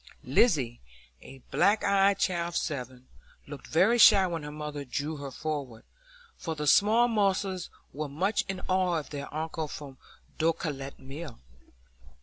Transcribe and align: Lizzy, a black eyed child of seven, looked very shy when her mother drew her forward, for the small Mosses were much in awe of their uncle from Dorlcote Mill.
Lizzy, 0.23 0.81
a 1.21 1.43
black 1.51 1.83
eyed 1.83 2.17
child 2.17 2.47
of 2.47 2.57
seven, 2.57 3.07
looked 3.45 3.67
very 3.67 3.99
shy 3.99 4.25
when 4.25 4.41
her 4.41 4.51
mother 4.51 4.83
drew 4.83 5.17
her 5.17 5.29
forward, 5.29 5.83
for 6.35 6.55
the 6.55 6.65
small 6.65 7.07
Mosses 7.07 7.69
were 7.93 8.09
much 8.09 8.43
in 8.47 8.61
awe 8.61 8.97
of 8.97 9.11
their 9.11 9.31
uncle 9.31 9.67
from 9.67 9.99
Dorlcote 10.39 10.97
Mill. 10.97 11.39